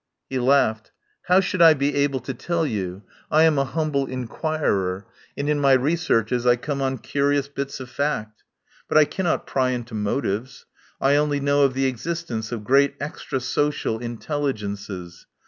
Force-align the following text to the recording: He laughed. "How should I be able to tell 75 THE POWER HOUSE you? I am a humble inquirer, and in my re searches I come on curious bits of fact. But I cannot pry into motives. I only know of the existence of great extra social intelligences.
He 0.31 0.39
laughed. 0.39 0.91
"How 1.27 1.39
should 1.41 1.61
I 1.61 1.75
be 1.75 1.93
able 1.95 2.21
to 2.21 2.33
tell 2.33 2.63
75 2.63 2.65
THE 2.65 2.73
POWER 2.73 2.89
HOUSE 2.89 3.03
you? 3.03 3.03
I 3.37 3.43
am 3.43 3.59
a 3.59 3.65
humble 3.65 4.07
inquirer, 4.07 5.05
and 5.37 5.47
in 5.47 5.59
my 5.61 5.73
re 5.73 5.95
searches 5.95 6.43
I 6.47 6.55
come 6.55 6.81
on 6.81 6.97
curious 6.97 7.47
bits 7.47 7.79
of 7.79 7.87
fact. 7.87 8.41
But 8.89 8.97
I 8.97 9.05
cannot 9.05 9.45
pry 9.45 9.69
into 9.69 9.93
motives. 9.93 10.65
I 10.99 11.17
only 11.17 11.39
know 11.39 11.61
of 11.65 11.75
the 11.75 11.85
existence 11.85 12.51
of 12.51 12.63
great 12.63 12.95
extra 12.99 13.39
social 13.39 13.99
intelligences. 13.99 15.27